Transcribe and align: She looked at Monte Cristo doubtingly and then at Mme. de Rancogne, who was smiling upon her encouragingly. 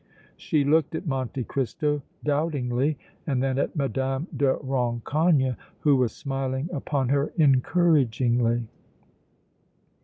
She 0.35 0.63
looked 0.63 0.95
at 0.95 1.05
Monte 1.05 1.43
Cristo 1.43 2.01
doubtingly 2.23 2.97
and 3.27 3.43
then 3.43 3.59
at 3.59 3.75
Mme. 3.75 4.25
de 4.35 4.57
Rancogne, 4.63 5.55
who 5.81 5.95
was 5.95 6.11
smiling 6.11 6.69
upon 6.73 7.09
her 7.09 7.31
encouragingly. 7.37 8.65